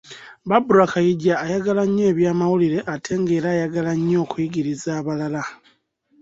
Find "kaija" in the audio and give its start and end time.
0.93-1.33